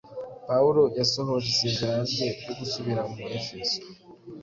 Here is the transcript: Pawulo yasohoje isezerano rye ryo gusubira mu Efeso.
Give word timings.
Pawulo 0.47 0.83
yasohoje 0.99 1.47
isezerano 1.53 2.01
rye 2.11 2.27
ryo 2.37 2.51
gusubira 2.59 3.01
mu 3.11 3.19
Efeso. 3.37 3.79